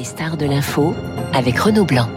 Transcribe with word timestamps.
Les 0.00 0.06
stars 0.06 0.38
de 0.38 0.46
l'info 0.46 0.94
avec 1.32 1.58
Renaud 1.58 1.84
Blanc. 1.84 2.08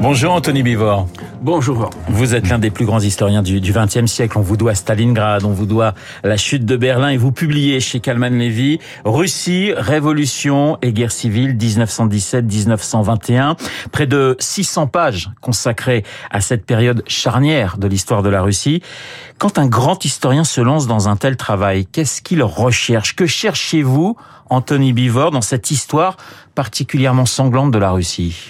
Bonjour 0.00 0.32
Anthony 0.32 0.62
Bivor. 0.62 1.08
Bonjour. 1.40 1.90
Vous 2.08 2.34
êtes 2.34 2.48
l'un 2.48 2.58
des 2.58 2.70
plus 2.70 2.84
grands 2.84 3.00
historiens 3.00 3.42
du 3.42 3.60
XXe 3.60 4.06
siècle. 4.06 4.38
On 4.38 4.42
vous 4.42 4.56
doit 4.56 4.74
Stalingrad, 4.74 5.44
on 5.44 5.52
vous 5.52 5.66
doit 5.66 5.94
la 6.24 6.36
chute 6.36 6.64
de 6.64 6.76
Berlin 6.76 7.10
et 7.10 7.16
vous 7.16 7.32
publiez 7.32 7.80
chez 7.80 8.00
Kalman 8.00 8.36
Levy 8.36 8.80
Russie, 9.04 9.72
Révolution 9.76 10.78
et 10.82 10.92
guerre 10.92 11.12
civile 11.12 11.56
1917-1921. 11.56 13.56
Près 13.92 14.06
de 14.06 14.36
600 14.38 14.88
pages 14.88 15.30
consacrées 15.40 16.04
à 16.30 16.40
cette 16.40 16.64
période 16.64 17.02
charnière 17.06 17.78
de 17.78 17.86
l'histoire 17.86 18.22
de 18.22 18.28
la 18.28 18.42
Russie. 18.42 18.82
Quand 19.38 19.58
un 19.58 19.66
grand 19.66 20.04
historien 20.04 20.44
se 20.44 20.60
lance 20.60 20.86
dans 20.86 21.08
un 21.08 21.16
tel 21.16 21.36
travail, 21.36 21.86
qu'est-ce 21.86 22.22
qu'il 22.22 22.42
recherche? 22.42 23.14
Que 23.14 23.26
cherchez-vous, 23.26 24.16
Anthony 24.50 24.92
Bivor, 24.92 25.30
dans 25.30 25.40
cette 25.40 25.70
histoire 25.70 26.16
particulièrement 26.54 27.26
sanglante 27.26 27.70
de 27.70 27.78
la 27.78 27.90
Russie? 27.90 28.47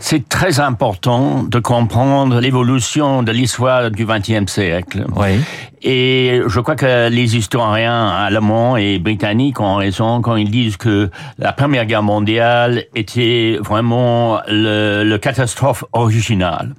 C'est 0.00 0.28
très 0.28 0.60
important 0.60 1.42
de 1.42 1.58
comprendre 1.58 2.40
l'évolution 2.40 3.22
de 3.22 3.32
l'histoire 3.32 3.90
du 3.90 4.04
XXe 4.04 4.50
siècle. 4.50 5.04
Oui. 5.14 5.40
Et 5.82 6.40
je 6.46 6.60
crois 6.60 6.76
que 6.76 7.08
les 7.08 7.36
historiens 7.36 8.08
allemands 8.08 8.76
et 8.76 8.98
britanniques 8.98 9.60
ont 9.60 9.76
raison 9.76 10.20
quand 10.20 10.36
ils 10.36 10.50
disent 10.50 10.76
que 10.76 11.10
la 11.38 11.52
Première 11.52 11.86
Guerre 11.86 12.02
mondiale 12.02 12.84
était 12.94 13.58
vraiment 13.60 14.40
le, 14.48 15.04
le 15.04 15.18
catastrophe 15.18 15.84
originale. 15.92 16.74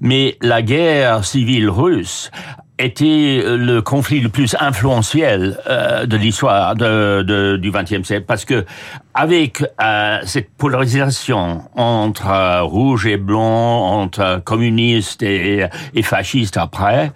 Mais 0.00 0.36
la 0.40 0.62
guerre 0.62 1.24
civile 1.24 1.68
russe 1.68 2.30
était 2.78 3.42
le 3.44 3.80
conflit 3.80 4.20
le 4.20 4.28
plus 4.28 4.54
influentiel 4.60 5.58
euh, 5.68 6.06
de 6.06 6.16
l'histoire 6.16 6.76
de, 6.76 7.22
de, 7.22 7.56
du 7.56 7.72
XXe 7.72 8.06
siècle 8.06 8.24
parce 8.26 8.44
que 8.44 8.64
avec 9.18 9.64
euh, 9.82 10.18
cette 10.24 10.48
polarisation 10.56 11.62
entre 11.74 12.30
euh, 12.30 12.62
rouge 12.62 13.04
et 13.04 13.16
blanc, 13.16 14.00
entre 14.00 14.40
communistes 14.44 15.24
et, 15.24 15.66
et 15.92 16.02
fascistes 16.02 16.56
après, 16.56 17.10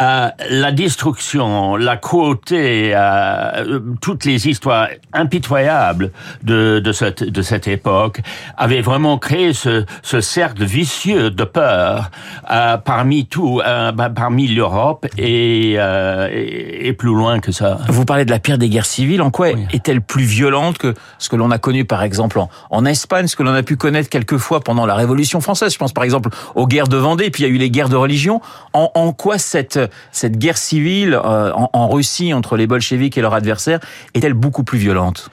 euh, 0.00 0.28
la 0.50 0.72
destruction, 0.72 1.76
la 1.76 1.96
cruauté, 1.96 2.92
euh, 2.94 3.78
toutes 4.00 4.24
les 4.24 4.48
histoires 4.48 4.88
impitoyables 5.12 6.10
de, 6.42 6.80
de, 6.80 6.92
cette, 6.92 7.22
de 7.22 7.42
cette 7.42 7.68
époque 7.68 8.20
avaient 8.56 8.82
vraiment 8.82 9.16
créé 9.16 9.52
ce, 9.52 9.86
ce 10.02 10.20
cercle 10.20 10.64
vicieux 10.64 11.30
de 11.30 11.44
peur 11.44 12.10
euh, 12.50 12.76
parmi 12.76 13.26
tout, 13.26 13.62
bah, 13.64 14.10
parmi 14.10 14.48
l'Europe 14.48 15.06
et, 15.16 15.74
et, 15.74 16.88
et, 16.88 16.92
plus 16.92 17.14
loin 17.14 17.38
que 17.40 17.52
ça. 17.52 17.78
Vous 17.88 18.04
parlez 18.04 18.24
de 18.24 18.30
la 18.30 18.38
pire 18.38 18.58
des 18.58 18.68
guerres 18.68 18.84
civiles. 18.84 19.22
En 19.22 19.30
quoi 19.30 19.48
oui. 19.54 19.66
est-elle 19.72 20.00
plus 20.02 20.24
violente 20.24 20.76
que 20.76 20.94
ce 21.18 21.28
que 21.28 21.35
l'on 21.36 21.50
a 21.50 21.58
connu 21.58 21.84
par 21.84 22.02
exemple 22.02 22.40
en, 22.70 22.84
Espagne, 22.84 23.26
ce 23.26 23.36
que 23.36 23.42
l'on 23.42 23.54
a 23.54 23.62
pu 23.62 23.76
connaître 23.76 24.08
quelquefois 24.08 24.60
pendant 24.60 24.86
la 24.86 24.94
Révolution 24.94 25.40
française. 25.40 25.72
Je 25.72 25.78
pense 25.78 25.92
par 25.92 26.04
exemple 26.04 26.30
aux 26.54 26.66
guerres 26.66 26.88
de 26.88 26.96
Vendée, 26.96 27.30
puis 27.30 27.42
il 27.42 27.46
y 27.46 27.50
a 27.50 27.52
eu 27.52 27.58
les 27.58 27.70
guerres 27.70 27.88
de 27.88 27.96
religion. 27.96 28.40
En, 28.72 29.12
quoi 29.12 29.38
cette 29.38 29.80
cette 30.12 30.38
guerre 30.38 30.58
civile 30.58 31.14
euh, 31.14 31.52
en, 31.52 31.70
en 31.72 31.88
Russie 31.88 32.34
entre 32.34 32.56
les 32.56 32.66
bolcheviks 32.66 33.16
et 33.16 33.20
leurs 33.20 33.34
adversaires 33.34 33.80
est-elle 34.14 34.34
beaucoup 34.34 34.64
plus 34.64 34.78
violente? 34.78 35.30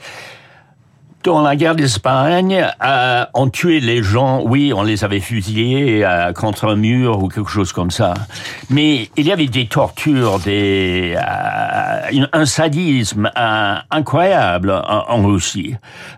Dans 1.23 1.41
la 1.41 1.55
guerre 1.55 1.75
d'Espagne, 1.75 2.66
euh, 2.83 3.25
on 3.33 3.49
tuait 3.49 3.79
les 3.79 4.03
gens, 4.03 4.41
oui, 4.45 4.73
on 4.75 4.83
les 4.83 5.03
avait 5.03 5.19
fusillés 5.19 6.05
euh, 6.05 6.33
contre 6.33 6.67
un 6.67 6.75
mur 6.75 7.23
ou 7.23 7.29
quelque 7.29 7.49
chose 7.49 7.71
comme 7.71 7.91
ça. 7.91 8.13
Mais 8.69 9.09
il 9.16 9.25
y 9.27 9.31
avait 9.31 9.47
des 9.47 9.67
tortures, 9.67 10.39
des, 10.39 11.16
euh, 11.17 12.25
un 12.33 12.45
sadisme 12.45 13.31
euh, 13.38 13.75
incroyable 13.89 14.71
en, 14.71 15.05
en 15.07 15.25
Russie. 15.25 15.75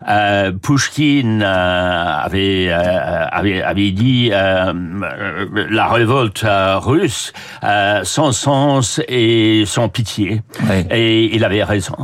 Euh, 0.09 0.51
Pushkin 0.51 1.41
avait, 1.41 2.71
avait, 2.71 3.61
avait 3.61 3.91
dit 3.91 4.29
la 4.31 5.87
révolte 5.87 6.45
russe 6.77 7.31
sans 8.03 8.31
sens 8.31 9.01
et 9.07 9.63
sans 9.65 9.89
pitié. 9.89 10.41
Oui. 10.69 10.85
Et 10.89 11.35
il 11.35 11.43
avait 11.43 11.63
raison. 11.63 11.95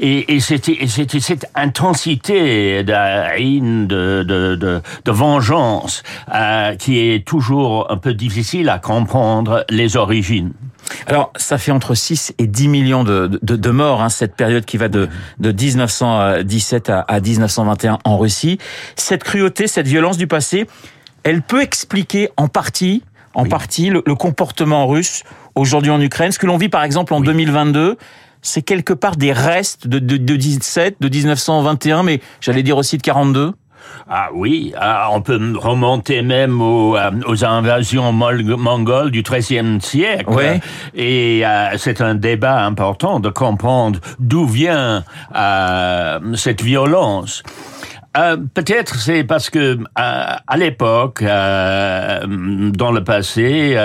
Et, 0.00 0.34
et 0.34 0.40
c'était 0.40 0.86
c'était 0.88 1.20
cette 1.20 1.46
intensité 1.54 2.82
de 2.82 3.86
de, 3.86 4.22
de, 4.22 4.54
de, 4.56 4.82
de 5.04 5.12
vengeance, 5.12 6.02
euh, 6.34 6.74
qui 6.76 6.98
est 6.98 7.26
toujours 7.26 7.90
un 7.90 7.96
peu 7.96 8.14
difficile 8.14 8.68
à 8.68 8.78
comprendre 8.78 9.64
les 9.70 9.96
origines. 9.96 10.52
Alors, 11.06 11.32
ça 11.36 11.58
fait 11.58 11.72
entre 11.72 11.94
6 11.94 12.34
et 12.38 12.46
10 12.46 12.68
millions 12.68 13.04
de, 13.04 13.38
de, 13.42 13.56
de 13.56 13.70
morts, 13.70 14.02
hein, 14.02 14.08
cette 14.08 14.34
période 14.34 14.64
qui 14.64 14.76
va 14.76 14.88
de, 14.88 15.08
de 15.38 15.52
1917 15.52 16.90
à, 16.90 17.00
à 17.00 17.20
1921 17.20 17.98
en 18.04 18.18
Russie. 18.18 18.58
Cette 18.96 19.24
cruauté, 19.24 19.66
cette 19.66 19.86
violence 19.86 20.18
du 20.18 20.26
passé, 20.26 20.66
elle 21.22 21.42
peut 21.42 21.62
expliquer 21.62 22.28
en 22.36 22.48
partie, 22.48 23.02
en 23.34 23.44
oui. 23.44 23.48
partie, 23.48 23.90
le, 23.90 24.02
le, 24.06 24.14
comportement 24.14 24.86
russe 24.86 25.22
aujourd'hui 25.54 25.90
en 25.90 26.00
Ukraine. 26.00 26.32
Ce 26.32 26.38
que 26.38 26.46
l'on 26.46 26.56
vit, 26.56 26.68
par 26.68 26.84
exemple, 26.84 27.14
en 27.14 27.20
oui. 27.20 27.26
2022, 27.26 27.96
c'est 28.44 28.62
quelque 28.62 28.92
part 28.92 29.16
des 29.16 29.32
restes 29.32 29.88
de, 29.88 29.98
de, 29.98 30.16
de 30.16 30.36
17, 30.36 30.96
de 31.00 31.08
1921, 31.08 32.04
mais 32.04 32.20
j'allais 32.40 32.62
dire 32.62 32.76
aussi 32.76 32.96
de 32.98 33.02
42 33.02 33.54
ah 34.08 34.28
oui, 34.34 34.72
ah, 34.78 35.08
on 35.12 35.20
peut 35.22 35.38
remonter 35.56 36.22
même 36.22 36.60
aux, 36.60 36.96
euh, 36.96 37.10
aux 37.26 37.44
invasions 37.44 38.12
mongoles 38.12 39.10
du 39.10 39.22
XIIIe 39.22 39.80
siècle. 39.80 40.24
Oui. 40.28 40.60
Et 40.94 41.46
euh, 41.46 41.76
c'est 41.78 42.00
un 42.00 42.14
débat 42.14 42.64
important 42.64 43.20
de 43.20 43.30
comprendre 43.30 44.00
d'où 44.18 44.46
vient 44.46 45.04
euh, 45.34 46.34
cette 46.34 46.62
violence. 46.62 47.42
Euh, 48.16 48.36
Peut-être 48.54 48.96
c'est 48.96 49.24
parce 49.24 49.50
que 49.50 49.58
euh, 49.58 49.78
à 49.96 50.56
l'époque, 50.56 51.22
euh, 51.22 52.20
dans 52.26 52.92
le 52.92 53.02
passé, 53.02 53.76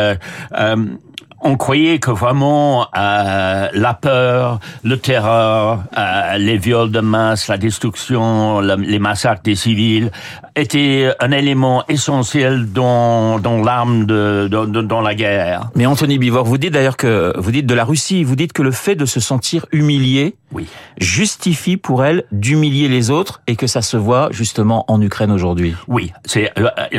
on 1.41 1.55
croyait 1.57 1.99
que 1.99 2.11
vraiment 2.11 2.87
euh, 2.97 3.67
la 3.73 3.93
peur, 3.93 4.59
le 4.83 4.97
terreur, 4.97 5.83
euh, 5.97 6.37
les 6.37 6.57
viols 6.57 6.91
de 6.91 6.99
masse, 6.99 7.47
la 7.47 7.57
destruction, 7.57 8.61
le, 8.61 8.75
les 8.75 8.99
massacres 8.99 9.43
des 9.43 9.55
civils 9.55 10.11
étaient 10.55 11.11
un 11.19 11.31
élément 11.31 11.83
essentiel 11.87 12.71
dans, 12.71 13.39
dans 13.39 13.61
l'arme 13.61 14.05
de, 14.05 14.47
de, 14.47 14.81
dans 14.81 15.01
la 15.01 15.15
guerre. 15.15 15.69
Mais 15.75 15.85
Anthony 15.85 16.17
Bivor, 16.17 16.45
vous 16.45 16.57
dites 16.57 16.73
d'ailleurs 16.73 16.97
que 16.97 17.33
vous 17.37 17.51
dites 17.51 17.65
de 17.65 17.73
la 17.73 17.85
Russie, 17.85 18.23
vous 18.23 18.35
dites 18.35 18.53
que 18.53 18.61
le 18.61 18.71
fait 18.71 18.95
de 18.95 19.05
se 19.05 19.19
sentir 19.19 19.65
humilié 19.71 20.35
oui. 20.51 20.67
justifie 20.97 21.77
pour 21.77 22.03
elle 22.03 22.23
d'humilier 22.31 22.87
les 22.87 23.09
autres 23.09 23.41
et 23.47 23.55
que 23.55 23.67
ça 23.67 23.81
se 23.81 23.97
voit 23.97 24.29
justement 24.31 24.85
en 24.87 25.01
Ukraine 25.01 25.31
aujourd'hui. 25.31 25.75
Oui, 25.87 26.11
c'est 26.25 26.51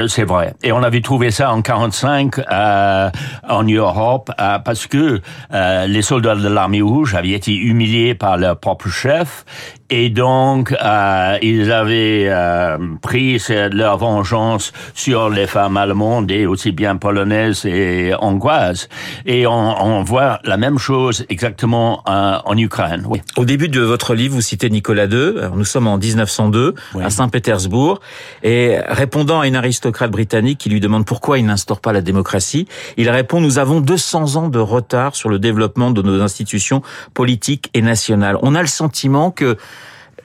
c'est 0.09 0.25
vrai. 0.25 0.55
Et 0.63 0.73
on 0.73 0.83
avait 0.83 1.01
trouvé 1.01 1.31
ça 1.31 1.53
en 1.53 1.63
45 1.63 2.39
euh, 2.39 3.11
en 3.49 3.63
Europe 3.65 4.31
euh, 4.41 4.59
parce 4.59 4.87
que 4.87 5.21
euh, 5.53 5.87
les 5.87 6.03
soldats 6.03 6.35
de 6.35 6.49
l'armée 6.49 6.83
rouge 6.83 7.15
avaient 7.15 7.31
été 7.31 7.55
humiliés 7.55 8.15
par 8.15 8.37
leur 8.37 8.59
propre 8.59 8.89
chef 8.89 9.45
et 9.91 10.09
donc 10.09 10.73
euh, 10.73 11.39
ils 11.43 11.73
avaient 11.73 12.27
euh, 12.29 12.79
pris 13.03 13.43
leur 13.73 13.99
vengeance 13.99 14.73
sur 14.95 15.29
les 15.29 15.47
femmes 15.47 15.77
allemandes 15.77 16.31
et 16.31 16.47
aussi 16.47 16.73
bien 16.73 16.97
polonaises 16.97 17.65
et 17.67 18.13
hongroises. 18.21 18.89
Et 19.27 19.47
on, 19.47 19.53
on 19.53 20.03
voit 20.03 20.39
la 20.45 20.57
même 20.57 20.79
chose 20.79 21.27
exactement 21.29 22.03
euh, 22.09 22.39
en 22.45 22.57
Ukraine. 22.57 23.05
Oui. 23.09 23.21
Au 23.37 23.45
début 23.45 23.69
de 23.69 23.81
votre 23.81 24.15
livre, 24.15 24.35
vous 24.35 24.41
citez 24.41 24.71
Nicolas 24.71 25.07
II. 25.07 25.39
Alors, 25.39 25.57
nous 25.57 25.65
sommes 25.65 25.89
en 25.89 25.99
1902 25.99 26.75
oui. 26.95 27.05
à 27.05 27.11
Saint-Pétersbourg 27.11 28.01
et 28.43 28.79
répondant 28.89 29.41
à 29.41 29.47
une 29.47 29.57
aristocrate 29.57 30.11
britannique 30.11 30.59
qui 30.59 30.71
lui 30.71 30.81
demande 30.81 31.05
pourquoi 31.05 31.39
il 31.39 31.47
n'instaure 31.47 31.81
pas 31.81 31.93
la 31.93 32.01
démocratie, 32.01 32.67
il 32.97 33.11
répond 33.11 33.41
nous 33.41 33.59
avons 33.59 33.81
200 33.81 34.37
ans 34.37 34.49
de 34.49 34.59
retard 34.59 35.17
sur 35.17 35.29
le 35.29 35.39
développement 35.39 35.91
de 35.91 36.03
nos 36.03 36.21
institutions 36.21 36.83
politiques 37.15 37.71
et 37.75 37.83
nationales. 37.83 38.37
On 38.43 38.55
a 38.55 38.61
le 38.61 38.69
sentiment 38.69 39.31
que 39.31 39.57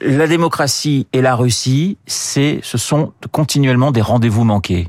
la 0.00 0.26
démocratie 0.26 1.06
et 1.12 1.22
la 1.22 1.34
Russie, 1.34 1.98
c'est, 2.06 2.60
ce 2.62 2.78
sont 2.78 3.12
continuellement 3.32 3.92
des 3.92 4.02
rendez-vous 4.02 4.44
manqués. 4.44 4.88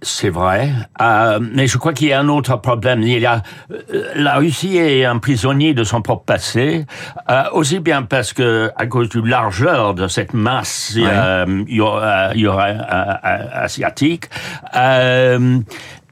C'est 0.00 0.30
vrai, 0.30 0.70
euh, 1.02 1.40
mais 1.42 1.66
je 1.66 1.76
crois 1.76 1.92
qu'il 1.92 2.06
y 2.06 2.12
a 2.12 2.20
un 2.20 2.28
autre 2.28 2.54
problème. 2.60 3.02
Il 3.02 3.18
y 3.18 3.26
a 3.26 3.42
euh, 3.72 4.12
la 4.14 4.36
Russie 4.36 4.76
est 4.76 5.04
un 5.04 5.18
prisonnier 5.18 5.74
de 5.74 5.82
son 5.82 6.02
propre 6.02 6.24
passé, 6.24 6.86
euh, 7.28 7.42
aussi 7.52 7.80
bien 7.80 8.02
parce 8.02 8.32
que 8.32 8.70
à 8.76 8.86
cause 8.86 9.08
du 9.08 9.26
largeur 9.26 9.94
de 9.94 10.06
cette 10.06 10.34
masse 10.34 10.92
ouais. 10.94 11.02
euh, 11.04 11.64
y 11.66 11.80
aura, 11.80 12.32
y 12.36 12.46
aura, 12.46 12.66
asiatique. 12.66 14.26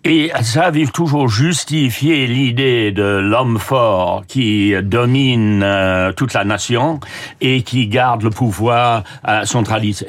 Et 0.09 0.31
ça 0.43 0.67
a 0.67 0.73
toujours 0.93 1.29
justifié 1.29 2.29
l'idée 2.29 2.93
de 2.93 3.03
l'homme 3.03 3.59
fort 3.59 4.23
qui 4.29 4.73
domine 4.81 5.65
euh, 5.65 6.13
toute 6.13 6.33
la 6.33 6.45
nation 6.45 7.01
et 7.41 7.63
qui 7.63 7.89
garde 7.89 8.23
le 8.23 8.31
pouvoir 8.31 9.03
euh, 9.27 9.45
centralisé. 9.45 10.07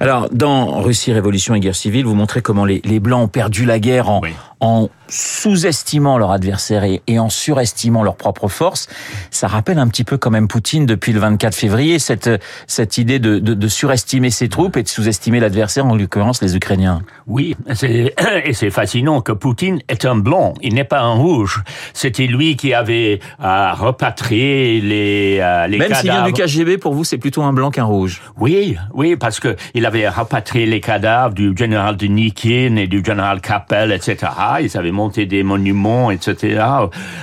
Alors, 0.00 0.30
dans 0.32 0.80
Russie, 0.80 1.12
Révolution 1.12 1.54
et 1.54 1.60
Guerre 1.60 1.74
civile, 1.74 2.06
vous 2.06 2.14
montrez 2.14 2.40
comment 2.40 2.64
les, 2.64 2.80
les 2.86 3.00
Blancs 3.00 3.24
ont 3.24 3.28
perdu 3.28 3.66
la 3.66 3.78
guerre 3.78 4.08
en, 4.08 4.22
oui. 4.22 4.30
en 4.60 4.88
sous-estimant 5.08 6.16
leur 6.16 6.30
adversaire 6.30 6.84
et, 6.84 7.18
en 7.18 7.28
surestimant 7.28 8.02
leurs 8.02 8.16
propres 8.16 8.48
forces. 8.48 8.88
Ça 9.30 9.46
rappelle 9.46 9.78
un 9.78 9.88
petit 9.88 10.04
peu 10.04 10.16
quand 10.16 10.30
même 10.30 10.48
Poutine 10.48 10.86
depuis 10.86 11.12
le 11.12 11.20
24 11.20 11.54
février, 11.54 11.98
cette, 11.98 12.30
cette 12.66 12.98
idée 12.98 13.18
de, 13.18 13.38
de, 13.38 13.52
de 13.52 13.68
surestimer 13.68 14.30
ses 14.30 14.48
troupes 14.48 14.76
et 14.76 14.82
de 14.82 14.88
sous-estimer 14.88 15.40
l'adversaire, 15.40 15.86
en 15.86 15.94
l'occurrence 15.94 16.42
les 16.42 16.56
Ukrainiens. 16.56 17.02
Oui, 17.26 17.54
et 17.82 18.52
c'est 18.52 18.70
fascinant 18.70 19.20
que 19.20 19.32
Poutine 19.34 19.80
est 19.88 20.04
un 20.04 20.16
blanc, 20.16 20.54
il 20.62 20.74
n'est 20.74 20.84
pas 20.84 21.00
un 21.00 21.14
rouge. 21.14 21.62
C'était 21.92 22.26
lui 22.26 22.56
qui 22.56 22.74
avait 22.74 23.20
euh, 23.42 23.72
repatrié 23.72 24.80
les, 24.80 25.38
euh, 25.40 25.66
les 25.66 25.78
Même 25.78 25.94
s'il 25.94 26.10
vient 26.10 26.24
du 26.24 26.32
KGB, 26.32 26.78
pour 26.78 26.94
vous, 26.94 27.04
c'est 27.04 27.18
plutôt 27.18 27.42
un 27.42 27.52
blanc 27.52 27.70
qu'un 27.70 27.84
rouge. 27.84 28.22
Oui, 28.38 28.76
oui, 28.92 29.16
parce 29.16 29.40
que 29.40 29.56
il 29.74 29.86
avait 29.86 30.08
rapatrié 30.08 30.66
les 30.66 30.80
cadavres 30.80 31.34
du 31.34 31.54
général 31.56 31.96
de 31.96 32.06
Nikin 32.06 32.76
et 32.76 32.86
du 32.86 33.02
général 33.04 33.40
Kappel, 33.40 33.92
etc. 33.92 34.32
Ils 34.60 34.76
avaient 34.76 34.92
monté 34.92 35.26
des 35.26 35.42
monuments, 35.42 36.10
etc. 36.10 36.64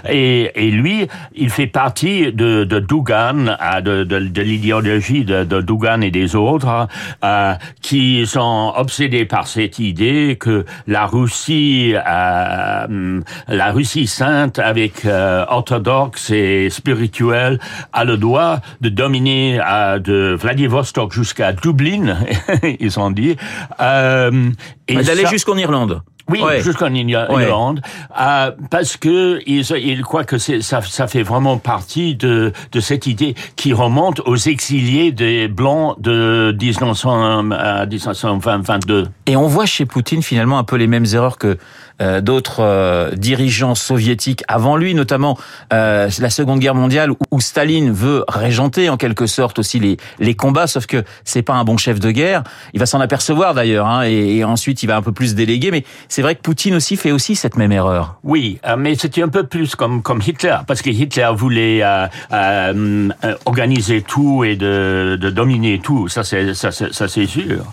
Et, 0.10 0.52
et 0.56 0.72
lui, 0.72 1.08
il 1.36 1.50
fait 1.50 1.68
partie 1.68 2.32
de, 2.32 2.64
de 2.64 2.80
Dougan, 2.80 3.58
de, 3.84 4.04
de, 4.04 4.20
de 4.20 4.42
l'idéologie 4.42 5.26
de, 5.26 5.44
de 5.44 5.62
Dougan 5.62 6.02
et 6.02 6.12
des 6.12 6.36
autres, 6.36 6.88
euh, 7.24 7.54
qui 7.82 8.26
sont 8.26 8.74
obsédés 8.76 9.26
par 9.26 9.48
cette 9.48 9.80
idée 9.80 10.38
que 10.40 10.66
la 10.88 11.06
Russie, 11.06 11.94
euh, 12.08 13.22
la 13.48 13.72
Russie 13.72 14.08
sainte 14.08 14.60
avec 14.60 15.06
euh, 15.06 15.46
orthodoxe 15.48 16.30
et 16.32 16.70
spirituelle, 16.70 17.60
a 17.94 18.04
le 18.04 18.18
droit 18.18 18.60
de 18.82 18.90
dominer 18.90 19.60
euh, 19.66 20.00
de 20.00 20.36
Vladivostok 20.40 21.14
jusqu'à 21.14 21.54
Dublin, 21.54 22.18
ils 22.80 23.00
ont 23.00 23.12
dit. 23.12 23.36
Euh, 23.80 24.50
et 24.88 24.96
d'aller 24.96 25.26
jusqu'en 25.28 25.58
Irlande. 25.58 26.02
Oui, 26.30 26.40
jusqu'en 26.62 26.94
Irlande, 26.94 27.82
euh, 28.20 28.52
parce 28.70 28.98
que 28.98 29.42
ils, 29.46 29.66
ils 29.72 30.02
croient 30.02 30.24
que 30.24 30.38
ça, 30.38 30.82
ça 30.82 31.08
fait 31.08 31.24
vraiment 31.24 31.58
partie 31.58 32.16
de, 32.16 32.54
de 32.72 32.80
cette 32.80 33.08
idée 33.08 33.36
qui 33.56 33.74
remonte 33.74 34.22
aux 34.22 34.38
exiliés 34.38 35.12
des 35.12 35.48
Blancs 35.48 36.00
de 36.00 36.56
1900, 36.60 37.44
1922. 37.90 39.08
Et 39.26 39.36
on 39.36 39.48
voit 39.48 39.66
chez 39.66 39.86
Poutine 39.86 40.24
finalement 40.24 40.58
un 40.58 40.64
peu 40.64 40.78
les 40.78 40.88
mêmes 40.88 41.06
erreurs 41.14 41.38
que 41.38 41.58
euh, 42.02 42.20
d'autres 42.20 42.62
euh, 42.62 43.12
dirigeants 43.16 43.76
soviétiques 43.76 44.44
avant 44.48 44.76
lui, 44.76 44.96
notamment 44.96 45.38
euh, 45.72 46.10
la 46.20 46.30
Seconde 46.30 46.60
Guerre 46.60 46.76
mondiale, 46.76 47.12
où, 47.32 47.40
Staline 47.42 47.92
veut 47.92 48.24
régenter 48.28 48.90
en 48.90 48.98
quelque 48.98 49.28
sorte 49.28 49.60
aussi 49.60 49.80
les, 49.80 49.98
les 50.20 50.36
combats, 50.36 50.68
sauf 50.68 50.86
que 50.86 51.04
c'est 51.26 51.42
pas 51.42 51.54
un 51.54 51.64
bon 51.64 51.78
chef 51.78 52.00
de 52.00 52.12
guerre. 52.12 52.44
Il 52.74 52.80
va 52.80 52.86
s'en 52.86 53.00
apercevoir 53.00 53.54
d'ailleurs, 53.54 53.88
hein, 53.88 54.04
et, 54.04 54.44
ensuite 54.44 54.84
il 54.84 54.88
va 54.88 54.98
un 54.98 55.02
peu 55.02 55.12
plus 55.12 55.36
déléguer. 55.36 55.72
Mais 55.72 55.84
c'est 56.08 56.22
vrai 56.22 56.36
que 56.36 56.42
Poutine 56.42 56.76
aussi 56.76 56.98
fait 56.98 57.12
aussi 57.12 57.36
cette 57.36 57.56
même 57.56 57.72
erreur. 57.72 58.20
Oui, 58.24 58.60
mais 58.78 58.96
c'était 58.96 59.22
un 59.22 59.30
peu 59.30 59.44
plus 59.44 59.76
comme 59.76 60.02
comme 60.02 60.22
Hitler, 60.26 60.58
parce 60.68 60.82
que 60.82 60.90
Hitler 60.90 61.30
voulait 61.36 61.82
euh, 61.84 63.10
organiser 63.46 64.02
tout 64.02 64.44
et 64.44 64.56
de, 64.56 65.18
de 65.20 65.30
dominer 65.30 65.80
tout. 65.80 66.08
Ça 66.08 66.24
c'est 66.24 66.54
ça 66.54 66.72
c'est 66.72 67.26
sûr. 67.26 67.66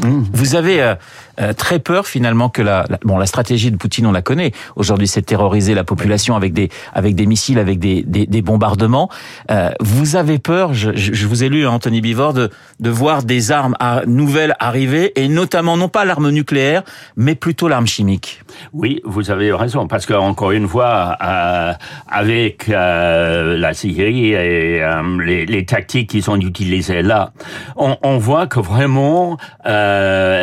Vous 0.00 0.54
avez 0.54 0.94
euh, 1.40 1.52
très 1.52 1.78
peur 1.78 2.06
finalement 2.06 2.48
que 2.48 2.62
la, 2.62 2.84
bon 3.04 3.16
la 3.16 3.26
stratégie 3.26 3.70
de 3.70 3.76
Poutine 3.76 4.06
on 4.06 4.12
la 4.12 4.22
connaît. 4.22 4.52
Aujourd'hui 4.76 5.06
c'est 5.06 5.22
terroriser 5.22 5.74
la 5.74 5.84
population 5.84 6.34
avec 6.34 6.52
des 6.52 6.68
avec 6.94 7.14
des 7.14 7.26
missiles 7.26 7.58
avec 7.58 7.78
des 7.78 8.02
des, 8.02 8.26
des 8.26 8.42
bombardements. 8.42 9.08
Euh, 9.50 9.70
vous 9.80 10.16
avez 10.16 10.38
peur 10.38 10.74
je, 10.74 10.90
je, 10.94 11.26
vous 11.26 11.44
ai 11.44 11.48
lu 11.48 11.66
hein, 11.66 11.70
Anthony 11.70 12.00
Bivor 12.00 12.32
de 12.32 12.50
de 12.80 12.90
voir 12.90 13.22
des 13.22 13.52
armes 13.52 13.76
nouvelles 14.06 14.54
arriver 14.58 15.12
et 15.20 15.28
notamment 15.28 15.76
non 15.76 15.88
pas 15.88 16.04
l'arme 16.04 16.30
nucléaire 16.30 16.82
mais 17.16 17.34
plutôt 17.34 17.68
l'arme 17.68 17.86
chimique. 17.86 18.42
Oui 18.72 19.00
vous 19.04 19.30
avez 19.30 19.52
raison 19.52 19.86
parce 19.86 20.06
que 20.06 20.14
encore 20.14 20.50
une 20.50 20.66
fois 20.66 21.16
euh, 21.22 21.72
avec 22.08 22.68
euh, 22.68 23.56
la 23.56 23.74
Syrie 23.74 24.32
et 24.32 24.82
euh, 24.82 25.22
les, 25.24 25.46
les, 25.46 25.64
tactiques 25.64 26.10
qui 26.10 26.22
sont 26.22 26.40
utilisées 26.40 27.02
là 27.02 27.32
on, 27.76 27.96
on 28.02 28.18
voit 28.18 28.46
que 28.46 28.58
vraiment 28.60 29.36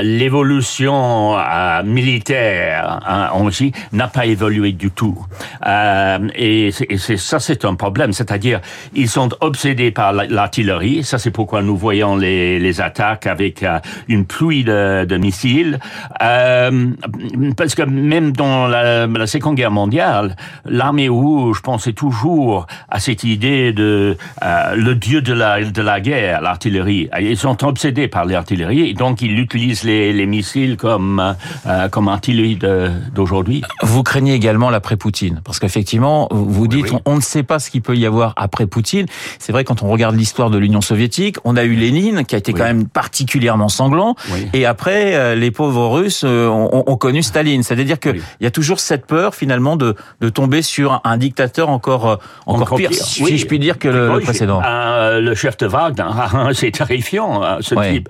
l'évolution 0.02 1.38
euh, 1.38 1.84
militaire 1.84 3.00
hein, 3.08 3.30
en 3.32 3.46
Russie 3.46 3.72
n'a 3.92 4.08
pas 4.08 4.26
évolué 4.26 4.72
du 4.72 4.92
tout. 4.92 5.18
Euh, 5.66 6.20
et 6.36 6.72
c'est 6.72 7.18
ça, 7.18 7.40
c'est 7.40 7.66
un 7.66 7.76
problème. 7.76 8.14
C'est-à-dire, 8.14 8.62
ils 8.94 9.10
sont 9.10 9.30
obsédés 9.42 9.92
par 9.92 10.14
l'artillerie. 10.14 11.04
Ça, 11.04 11.18
c'est 11.18 11.32
pourquoi 11.32 11.62
nous 11.62 11.78
voyons 11.78 12.16
les, 12.16 12.60
les 12.60 12.82
attaques 12.82 13.28
avec 13.28 13.64
euh, 13.64 13.80
une 14.08 14.26
pluie 14.26 14.64
de, 14.64 15.06
de 15.06 15.18
missiles. 15.18 15.80
Euh, 16.22 16.88
parce 17.58 17.76
que 17.76 17.84
même 17.84 18.32
dans 18.32 18.68
la, 18.68 19.08
Seconde 19.26 19.56
Guerre 19.56 19.72
mondiale, 19.72 20.36
l'armée 20.66 21.10
rouge 21.10 21.62
pensait 21.62 21.94
toujours 21.94 22.68
à 22.90 23.00
cette 23.00 23.24
idée 23.24 23.74
de 23.74 24.18
euh, 24.44 24.76
le 24.76 24.96
dieu 24.96 25.22
de 25.22 25.34
la, 25.34 25.64
de 25.64 25.82
la 25.82 26.00
guerre, 26.00 26.42
l'artillerie. 26.42 27.10
Ils 27.20 27.38
sont 27.38 27.66
obsédés 27.66 28.08
par 28.08 28.26
l'artillerie, 28.26 28.94
donc 28.94 29.22
ils 29.22 29.35
utilisent 29.40 29.84
les, 29.84 30.14
les 30.14 30.26
missiles 30.26 30.78
comme 30.78 31.36
euh, 31.66 31.90
comme 31.90 32.08
artillerie 32.08 32.58
d'aujourd'hui. 33.14 33.64
Vous 33.82 34.04
craignez 34.04 34.34
également 34.34 34.70
l'après-Poutine, 34.70 35.42
parce 35.44 35.60
qu'effectivement, 35.60 36.28
vous 36.32 36.68
dites, 36.68 36.88
On, 37.06 37.16
ne 37.16 37.22
sait 37.22 37.44
pas 37.44 37.60
ce 37.60 37.70
qu'il 37.70 37.82
peut 37.82 37.96
y 37.96 38.06
avoir 38.06 38.34
après 38.36 38.68
Poutine. 38.68 39.06
C'est 39.40 39.52
vrai 39.52 39.64
quand 39.64 39.84
on 39.84 39.90
regarde 39.90 40.16
l'histoire 40.16 40.50
de 40.50 40.58
l'Union 40.58 40.82
soviétique, 40.82 41.38
on 41.44 41.56
a 41.56 41.64
eu 41.64 41.76
Lénine 41.76 42.26
qui 42.26 42.36
a 42.36 42.38
été 42.38 42.54
quand 42.54 42.64
même 42.64 42.88
particulièrement 42.88 43.70
sanglant, 43.70 44.16
et 44.54 44.66
après 44.66 45.16
euh, 45.16 45.36
les 45.36 45.52
pauvres 45.52 45.88
Russes 45.88 46.24
euh, 46.26 46.48
ont, 46.48 46.84
ont 46.88 46.98
connu 46.98 47.24
Staline. 47.24 47.64
C'est-à-dire 47.64 48.00
qu'il 48.00 48.22
y 48.42 48.46
a 48.46 48.52
toujours 48.52 48.80
cette 48.80 49.06
peur 49.06 49.36
finalement 49.36 49.76
de 49.76 49.96
de 50.22 50.30
tomber 50.30 50.62
sur 50.62 51.02
un 51.04 51.18
dictateur 51.18 51.70
encore 51.70 52.10
euh, 52.10 52.16
encore, 52.46 52.78
pire, 52.78 52.94
si 52.94 53.38
je 53.38 53.46
puis 53.46 53.60
dire 53.60 53.80
que 53.80 53.88
le, 53.88 54.20
précédent. 54.20 54.62
le 54.62 55.36
chef 55.36 55.58
de 55.58 55.68
Wagner, 55.68 56.04
c'est 56.54 56.72
terrifiant 56.72 57.42
ce 57.62 57.76
type. 57.76 58.10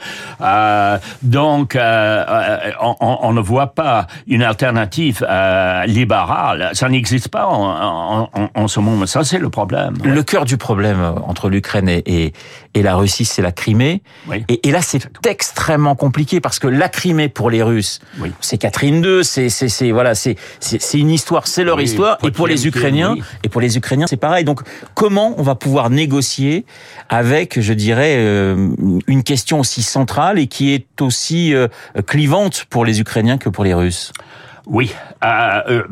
Donc 1.21 1.75
euh, 1.75 2.71
on, 2.81 2.95
on, 2.99 3.33
ne 3.33 3.41
voit 3.41 3.73
pas 3.73 4.07
une 4.27 4.43
alternative 4.43 5.25
euh, 5.27 5.85
libérale. 5.85 6.69
Ça 6.73 6.89
n'existe 6.89 7.29
pas 7.29 7.47
en, 7.47 8.67
ce 8.67 8.79
moment. 8.79 9.05
Ça, 9.05 9.23
c'est 9.23 9.39
le 9.39 9.49
problème. 9.49 9.95
Le 10.03 10.23
cœur 10.23 10.45
du 10.45 10.57
problème 10.57 10.99
euh, 10.99 11.11
entre 11.27 11.49
l'Ukraine 11.49 11.89
et, 11.89 12.33
la 12.81 12.95
Russie, 12.95 13.25
c'est 13.25 13.41
la 13.41 13.51
Crimée. 13.51 14.01
Oui. 14.27 14.43
Et, 14.49 14.67
et, 14.67 14.71
là, 14.71 14.81
c'est 14.81 15.07
extrêmement 15.25 15.95
compliqué 15.95 16.39
parce 16.41 16.59
que 16.59 16.67
la 16.67 16.89
Crimée 16.89 17.29
pour 17.29 17.49
les 17.49 17.63
Russes, 17.63 17.99
oui. 18.19 18.31
c'est 18.41 18.57
Catherine 18.57 19.03
II, 19.03 19.23
c'est 19.23 19.49
c'est 19.49 19.91
voilà, 19.91 20.15
c'est 20.15 20.35
c'est 20.59 20.99
une 20.99 21.09
histoire, 21.09 21.47
c'est 21.47 21.63
leur 21.63 21.79
histoire. 21.81 22.17
Et 22.23 22.31
pour 22.31 22.47
les 22.47 22.67
Ukrainiens, 22.67 23.15
et 23.43 23.49
pour 23.49 23.61
les 23.61 23.77
Ukrainiens, 23.77 24.07
c'est 24.07 24.17
pareil. 24.17 24.43
Donc, 24.43 24.61
comment 24.93 25.33
on 25.37 25.43
va 25.43 25.55
pouvoir 25.55 25.89
négocier 25.89 26.65
avec, 27.09 27.59
je 27.59 27.73
dirais, 27.73 28.15
euh, 28.17 28.69
une 29.07 29.23
question 29.23 29.59
aussi 29.59 29.83
centrale 29.83 30.39
et 30.39 30.47
qui 30.47 30.73
est 30.73 31.01
aussi 31.01 31.53
euh, 31.53 31.67
clivante 32.05 32.65
pour 32.69 32.85
les 32.85 32.99
Ukrainiens 32.99 33.37
que 33.37 33.49
pour 33.49 33.63
les 33.63 33.73
Russes? 33.73 34.11
Oui, 34.67 34.91
euh, 35.23 35.61
euh, 35.69 35.83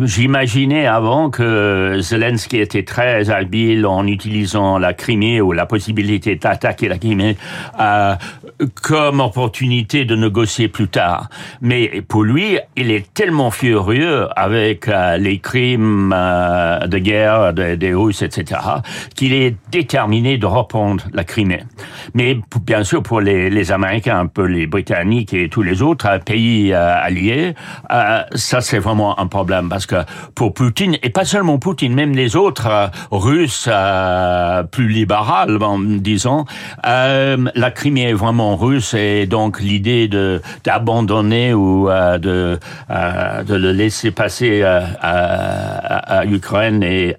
j'imaginais 0.00 0.86
avant 0.86 1.28
que 1.28 1.98
Zelensky 2.00 2.58
était 2.58 2.82
très 2.82 3.28
habile 3.28 3.86
en 3.86 4.06
utilisant 4.06 4.78
la 4.78 4.94
Crimée 4.94 5.42
ou 5.42 5.52
la 5.52 5.66
possibilité 5.66 6.34
d'attaquer 6.36 6.88
la 6.88 6.96
Crimée 6.96 7.36
euh, 7.78 8.14
comme 8.82 9.20
opportunité 9.20 10.06
de 10.06 10.16
négocier 10.16 10.68
plus 10.68 10.88
tard. 10.88 11.28
Mais 11.60 12.02
pour 12.08 12.24
lui, 12.24 12.58
il 12.76 12.90
est 12.90 13.12
tellement 13.12 13.50
furieux 13.50 14.26
avec 14.36 14.88
les 15.18 15.38
crimes 15.38 16.10
de 16.10 16.98
guerre 16.98 17.52
des, 17.52 17.94
Russes, 17.94 18.22
etc., 18.22 18.60
qu'il 19.14 19.34
est 19.34 19.56
déterminé 19.70 20.38
de 20.38 20.46
reprendre 20.46 21.04
la 21.12 21.24
Crimée. 21.24 21.64
Mais 22.14 22.38
bien 22.62 22.84
sûr, 22.84 23.02
pour 23.02 23.20
les, 23.20 23.72
Américains, 23.72 24.18
un 24.18 24.26
peu 24.26 24.44
les 24.44 24.66
Britanniques 24.66 25.34
et 25.34 25.48
tous 25.48 25.62
les 25.62 25.82
autres 25.82 26.08
pays 26.24 26.72
alliés, 26.72 27.54
ça 28.34 28.60
c'est 28.60 28.78
vraiment 28.78 29.18
un 29.18 29.26
problème 29.26 29.68
parce 29.68 29.86
que 29.86 29.96
pour 30.34 30.54
Poutine 30.54 30.96
et 31.02 31.10
pas 31.10 31.24
seulement 31.24 31.58
Poutine, 31.58 31.94
même 31.94 32.14
les 32.14 32.36
autres 32.36 32.68
euh, 32.68 32.86
Russes 33.10 33.68
euh, 33.70 34.62
plus 34.64 34.88
libérales, 34.88 35.58
disons, 36.00 36.44
la 36.84 37.70
Crimée 37.70 38.10
est 38.10 38.14
vraiment 38.14 38.56
russe 38.56 38.94
et 38.94 39.26
donc 39.26 39.60
l'idée 39.60 40.08
de 40.08 40.40
d'abandonner 40.64 41.54
ou 41.54 41.88
de 41.88 42.58
de 42.88 43.54
le 43.54 43.72
laisser 43.72 44.10
passer 44.10 44.62
à, 44.62 44.84
à, 45.00 46.18
à 46.18 46.26
Ukraine 46.26 46.82
est 46.82 47.16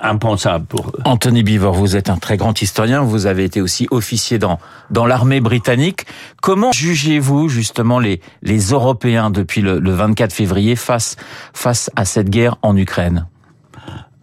impensable 0.00 0.66
pour 0.66 0.88
eux. 0.88 1.00
Anthony 1.04 1.42
Bivor, 1.42 1.74
vous 1.74 1.96
êtes 1.96 2.10
un 2.10 2.16
très 2.16 2.36
grand 2.36 2.60
historien, 2.60 3.02
vous 3.02 3.26
avez 3.26 3.44
été 3.44 3.60
aussi 3.60 3.86
officier 3.90 4.38
dans, 4.38 4.58
dans 4.90 5.06
l'armée 5.06 5.40
britannique. 5.40 6.06
Comment 6.42 6.72
jugez-vous 6.72 7.48
justement 7.48 7.98
les, 7.98 8.20
les 8.42 8.58
Européens 8.70 9.30
depuis 9.30 9.62
le, 9.62 9.78
le 9.78 9.90
24 9.92 10.32
février 10.32 10.76
face, 10.76 11.16
face 11.52 11.90
à 11.96 12.04
cette 12.04 12.30
guerre 12.30 12.56
en 12.62 12.76
Ukraine? 12.76 13.26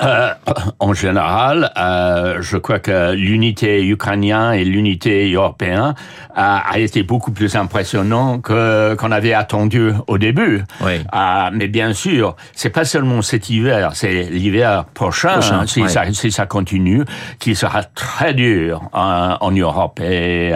Euh, 0.01 0.33
en 0.79 0.93
général, 0.93 1.71
euh, 1.77 2.37
je 2.41 2.57
crois 2.57 2.79
que 2.79 3.13
l'unité 3.13 3.85
ukrainienne 3.85 4.53
et 4.53 4.65
l'unité 4.65 5.31
européenne 5.31 5.93
a, 6.35 6.57
a, 6.57 6.79
été 6.79 7.03
beaucoup 7.03 7.31
plus 7.31 7.55
impressionnant 7.55 8.39
que 8.39 8.95
qu'on 8.95 9.11
avait 9.11 9.33
attendu 9.33 9.91
au 10.07 10.17
début. 10.17 10.63
Oui. 10.81 10.93
Euh, 11.13 11.49
mais 11.53 11.67
bien 11.67 11.93
sûr, 11.93 12.35
c'est 12.53 12.71
pas 12.71 12.85
seulement 12.85 13.21
cet 13.21 13.49
hiver, 13.49 13.91
c'est 13.93 14.23
l'hiver 14.23 14.85
prochain, 14.93 15.33
Prochain, 15.33 15.67
si, 15.67 15.87
ça, 15.87 16.11
si 16.11 16.31
ça 16.31 16.47
continue, 16.47 17.03
qui 17.39 17.55
sera 17.55 17.83
très 17.83 18.33
dur 18.33 18.81
en, 18.93 19.37
en 19.39 19.51
Europe. 19.51 19.99
Et, 20.01 20.53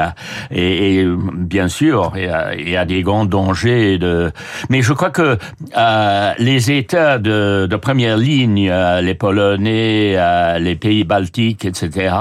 et, 0.51 0.99
et 1.01 1.07
bien 1.33 1.67
sûr, 1.67 2.13
il 2.15 2.23
y, 2.23 2.27
a, 2.27 2.55
il 2.55 2.69
y 2.69 2.75
a 2.77 2.85
des 2.85 3.03
grands 3.03 3.25
dangers. 3.25 3.99
De... 3.99 4.31
Mais 4.69 4.81
je 4.81 4.93
crois 4.93 5.11
que 5.11 5.37
euh, 5.77 6.33
les 6.39 6.71
États 6.71 7.19
de, 7.19 7.67
de 7.69 7.75
première 7.75 8.17
ligne, 8.17 8.69
euh, 8.69 9.01
les 9.01 9.13
Polonais, 9.31 10.13
euh, 10.15 10.57
les 10.57 10.75
pays 10.77 11.03
baltiques, 11.03 11.65
etc., 11.65 12.15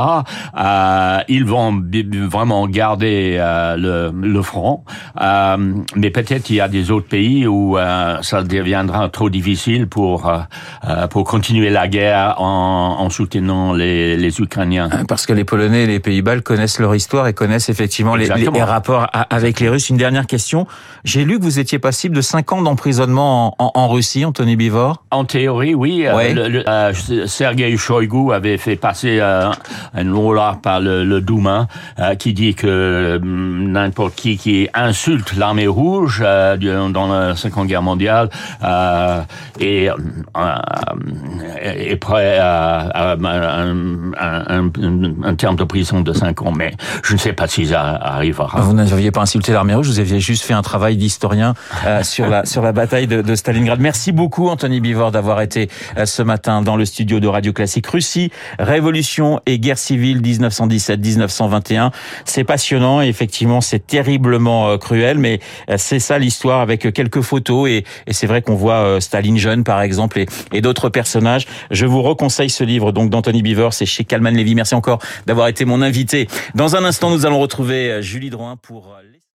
euh, 0.59 1.19
ils 1.29 1.45
vont 1.45 1.81
vraiment 2.29 2.67
garder 2.67 3.37
euh, 3.39 3.77
le, 3.77 4.29
le 4.29 4.43
front. 4.43 4.83
Euh, 5.21 5.57
mais 5.95 6.11
peut-être 6.11 6.51
il 6.51 6.57
y 6.57 6.61
a 6.61 6.67
des 6.67 6.91
autres 6.91 7.07
pays 7.07 7.47
où 7.47 7.77
ça 8.23 8.43
deviendra 8.43 9.09
trop 9.09 9.31
difficile 9.31 9.87
pour 9.87 10.33
pour 11.11 11.25
continuer 11.25 11.71
la 11.71 11.87
guerre 11.89 12.35
en, 12.41 12.97
en 12.99 13.11
soutenant 13.11 13.73
les, 13.73 14.17
les 14.17 14.41
Ukrainiens. 14.41 14.89
Parce 15.09 15.27
que 15.27 15.33
les 15.33 15.45
Polonais 15.45 15.85
et 15.85 15.87
les 15.87 16.01
Pays-Bas 16.01 16.41
connaissent 16.41 16.81
leur 16.81 16.95
histoire 16.95 17.29
et 17.29 17.35
connaissent 17.35 17.69
effectivement 17.69 18.17
les, 18.17 18.29
rapports 18.63 19.07
avec 19.31 19.61
les 19.61 19.69
Russes. 19.69 19.91
Une 19.91 19.97
dernière 19.97 20.27
question. 20.27 20.67
J'ai 21.05 21.25
lu 21.25 21.39
que 21.39 21.45
vous 21.45 21.59
étiez 21.61 21.79
passible 21.79 22.17
de 22.17 22.21
5 22.21 22.53
ans 22.53 22.63
d'emprisonnement 22.63 23.55
en, 23.59 23.67
en, 23.67 23.71
en 23.81 23.89
Russie, 23.89 24.25
Anthony 24.25 24.57
Bivor. 24.57 25.05
En 25.11 25.25
théorie, 25.25 25.75
oui. 25.75 26.05
Ouais. 26.13 26.35
Le, 26.35 26.49
le- 26.49 26.65
Sergei 27.27 27.77
Shoigu 27.77 28.33
avait 28.33 28.57
fait 28.59 28.77
passer 28.77 29.19
euh, 29.21 29.51
une 29.97 30.09
loi 30.11 30.59
par 30.63 30.81
le, 30.81 31.05
le 31.05 31.21
Douma 31.21 31.67
euh, 31.99 32.15
qui 32.15 32.33
dit 32.33 32.55
que 32.55 32.67
euh, 32.67 33.19
n'importe 33.23 34.15
qui 34.15 34.37
qui 34.37 34.69
insulte 34.75 35.35
l'armée 35.37 35.67
rouge 35.67 36.23
euh, 36.25 36.57
dans 36.89 37.07
la 37.09 37.37
Seconde 37.37 37.67
Guerre 37.69 37.83
mondiale 37.83 38.29
euh, 38.65 39.21
est, 39.61 39.91
prêt 42.01 42.39
à, 42.39 43.13
un, 43.13 43.25
un- 43.25 44.45
un- 44.49 44.71
un 45.25 45.35
terme 45.35 45.57
de 45.57 45.65
prison 45.65 46.01
de 46.01 46.13
5 46.13 46.43
ans. 46.43 46.53
Mais 46.53 46.73
je 47.05 47.13
ne 47.15 47.19
sais 47.19 47.33
pas 47.33 47.47
si 47.47 47.67
ça 47.67 47.83
arrivera. 48.01 48.61
Vous 48.61 48.73
n'aviez 48.75 49.11
pas 49.11 49.23
insulté 49.23 49.53
l'armée 49.53 49.75
russe, 49.75 49.89
vous 49.89 50.01
aviez 50.01 50.21
juste 50.21 50.45
fait 50.45 50.55
un 50.55 50.63
travail 50.63 50.97
d'historien 50.97 51.55
sur 52.03 52.29
la 52.29 52.45
sur 52.45 52.63
la 52.63 52.73
bataille 52.73 53.07
de, 53.07 53.23
de 53.23 53.35
Stalingrad. 53.35 53.81
Merci 53.81 54.13
beaucoup 54.13 54.49
Anthony 54.49 54.81
Bivor 54.81 55.11
d'avoir 55.11 55.41
été 55.41 55.69
ce 56.05 56.23
matin 56.23 56.63
dans 56.63 56.77
le 56.77 56.85
studio 56.87 57.21
de 57.21 57.29
Radio 57.29 57.53
Classique. 57.53 57.87
Russie, 57.87 58.31
révolution 58.59 59.41
et 59.47 59.59
guerre 59.59 59.79
civile 59.79 60.21
1917-1921. 60.23 61.91
C'est 62.25 62.45
passionnant 62.45 63.03
et 63.03 63.09
effectivement 63.09 63.61
c'est 63.61 63.87
terriblement 63.87 64.69
euh, 64.69 64.79
cruel, 64.79 65.19
mais 65.19 65.41
euh, 65.71 65.75
c'est 65.79 65.99
ça 65.99 66.19
l'histoire 66.19 66.61
avec 66.61 66.93
quelques 66.93 67.21
photos 67.21 67.69
et, 67.69 67.85
c'est 68.11 68.27
vrai 68.27 68.43
qu'on 68.43 68.55
voit 68.55 68.75
euh, 68.75 69.01
Staline 69.01 69.39
jeune 69.39 69.65
par 69.65 69.83
exemple 69.83 70.25
et, 70.53 70.61
d'autres 70.61 70.89
personnages. 70.89 71.47
Je 71.71 71.87
vous 71.87 72.03
reconseille 72.03 72.51
ce 72.51 72.65
livre 72.65 72.93
donc 72.93 73.11
d'Anthony 73.11 73.43
Bivor, 73.43 73.73
c'est 73.73 73.87
chez 73.87 74.05
Calman 74.05 74.31
Lévy. 74.31 74.55
Merci 74.55 74.75
encore 74.75 75.01
d'avoir 75.27 75.49
été 75.49 75.65
mon 75.65 75.83
invité. 75.83 76.29
Dans 76.55 76.77
un 76.77 76.85
instant, 76.85 77.11
nous 77.11 77.27
allons 77.27 77.41
retrouver 77.41 78.03
Julie 78.03 78.31
Drouin 78.31 78.57
pour 78.57 78.97